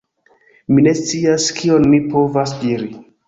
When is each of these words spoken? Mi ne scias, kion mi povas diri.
Mi 0.73 0.85
ne 0.87 0.93
scias, 0.99 1.45
kion 1.59 1.87
mi 1.93 1.99
povas 2.17 2.57
diri. 2.65 2.91